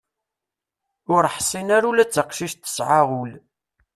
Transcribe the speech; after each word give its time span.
Ur 1.15 1.23
ḥsin 1.35 1.67
ara 1.77 1.87
ula 1.89 2.05
d 2.07 2.11
taqcict 2.13 2.63
tesɛa 2.63 3.01
ul. 3.21 3.31